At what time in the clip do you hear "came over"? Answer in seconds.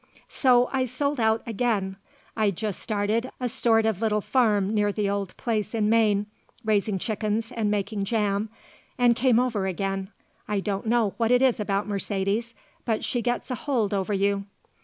9.15-9.67